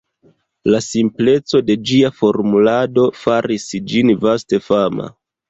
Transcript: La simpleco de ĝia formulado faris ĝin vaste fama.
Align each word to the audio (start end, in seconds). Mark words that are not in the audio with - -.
La 0.75 0.77
simpleco 0.85 1.61
de 1.67 1.75
ĝia 1.89 2.11
formulado 2.21 3.05
faris 3.25 3.69
ĝin 3.93 4.13
vaste 4.27 4.63
fama. 4.73 5.09